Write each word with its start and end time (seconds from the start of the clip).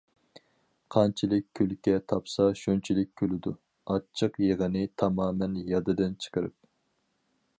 قانچىلىك 0.93 1.43
كۈلكە 1.59 1.93
تاپسا 2.13 2.47
شۇنچىلىك 2.61 3.11
كۈلىدۇ، 3.21 3.53
ئاچچىق 3.95 4.41
يىغىنى 4.47 4.85
تامامەن 5.03 5.63
يادىدىن 5.75 6.19
چىقىرىپ. 6.25 6.57